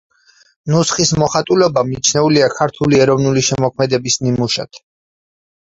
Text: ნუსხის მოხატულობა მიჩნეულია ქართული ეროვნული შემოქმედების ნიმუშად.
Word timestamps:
ნუსხის 0.75 1.11
მოხატულობა 1.23 1.83
მიჩნეულია 1.91 2.49
ქართული 2.55 3.03
ეროვნული 3.05 3.47
შემოქმედების 3.51 4.21
ნიმუშად. 4.27 4.85